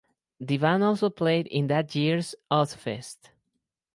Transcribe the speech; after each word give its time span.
The 0.39 0.57
band 0.57 0.83
also 0.83 1.11
played 1.11 1.45
in 1.45 1.67
that 1.67 1.93
year's 1.93 2.33
Ozzfest. 2.49 3.29